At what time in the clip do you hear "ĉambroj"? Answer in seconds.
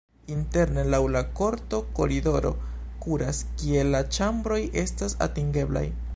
4.19-4.61